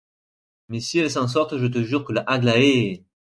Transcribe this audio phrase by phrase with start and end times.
[0.69, 3.05] Mais si elles s'en sortent je te jure que la Aglaé.